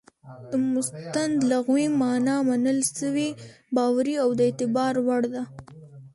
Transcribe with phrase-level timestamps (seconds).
[0.51, 3.29] د مستند لغوي مانا منل سوى،
[3.75, 5.43] باوري، او د اعتبار وړ ده.